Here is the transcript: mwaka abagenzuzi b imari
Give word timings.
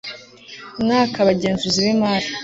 mwaka 0.83 1.15
abagenzuzi 1.23 1.79
b 1.85 1.87
imari 1.93 2.27